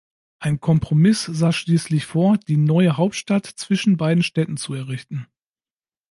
Ein 0.39 0.59
Kompromiss 0.59 1.25
sah 1.25 1.53
schließlich 1.53 2.07
vor, 2.07 2.39
die 2.39 2.57
neue 2.57 2.97
Hauptstadt 2.97 3.45
zwischen 3.45 3.97
beiden 3.97 4.23
Städten 4.23 4.57
zu 4.57 4.73
errichten. 4.73 5.27